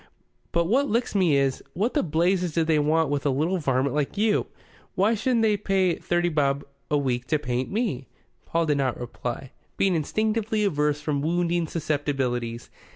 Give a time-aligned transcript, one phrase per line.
[0.51, 3.93] But what licks me is: what the blazes do they want with a little varmint
[3.93, 4.47] like you?
[4.95, 8.07] Why shouldn't they pay thirty bob a week to paint me?"
[8.47, 12.71] Paul did not reply, being instinctively averse from wounding susceptibilities.